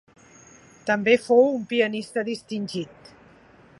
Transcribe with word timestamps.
També 0.87 1.13
fou 1.25 1.45
un 1.49 1.67
pianista 1.73 2.25
distingit. 2.31 3.13